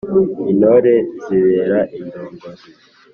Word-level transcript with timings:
intore 0.51 0.93
nzibera 1.15 1.79
indongozi. 1.99 2.69